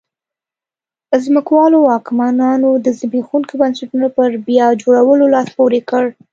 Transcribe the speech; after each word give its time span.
ځمکوالو 1.23 1.77
واکمنانو 1.87 2.69
د 2.85 2.87
زبېښونکو 2.99 3.53
بنسټونو 3.61 4.07
پر 4.15 4.29
بیا 4.47 4.67
جوړولو 4.81 5.25
لاس 5.33 5.47
پورې 5.57 5.79
کړ. 5.89 6.03